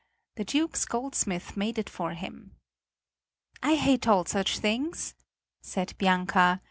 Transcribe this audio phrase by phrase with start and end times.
[0.37, 2.55] The Duke's goldsmith made it for him."
[3.61, 5.13] "I hate all such things,"
[5.61, 6.59] said Bianca.